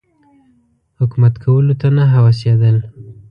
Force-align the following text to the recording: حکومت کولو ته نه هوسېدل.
حکومت 0.99 1.33
کولو 1.43 1.73
ته 1.81 1.87
نه 1.97 2.03
هوسېدل. 2.13 2.77